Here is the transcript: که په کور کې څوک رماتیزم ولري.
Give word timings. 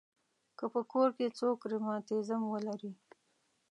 که 0.57 0.65
په 0.73 0.81
کور 0.91 1.09
کې 1.17 1.35
څوک 1.39 1.57
رماتیزم 1.71 2.41
ولري. 2.53 2.91